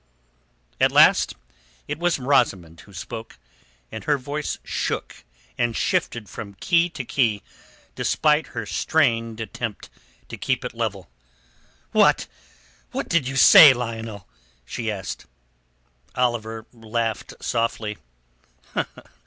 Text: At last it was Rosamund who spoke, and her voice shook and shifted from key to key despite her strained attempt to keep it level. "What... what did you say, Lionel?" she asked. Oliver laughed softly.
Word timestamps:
At 0.79 0.91
last 0.91 1.35
it 1.87 1.99
was 1.99 2.17
Rosamund 2.17 2.79
who 2.79 2.91
spoke, 2.91 3.37
and 3.91 4.05
her 4.05 4.17
voice 4.17 4.57
shook 4.63 5.23
and 5.59 5.77
shifted 5.77 6.27
from 6.27 6.55
key 6.55 6.89
to 6.89 7.05
key 7.05 7.43
despite 7.93 8.47
her 8.47 8.65
strained 8.65 9.39
attempt 9.39 9.91
to 10.29 10.37
keep 10.37 10.65
it 10.65 10.73
level. 10.73 11.11
"What... 11.91 12.25
what 12.91 13.09
did 13.09 13.27
you 13.27 13.35
say, 13.35 13.75
Lionel?" 13.75 14.27
she 14.65 14.89
asked. 14.89 15.27
Oliver 16.15 16.65
laughed 16.73 17.35
softly. 17.39 17.99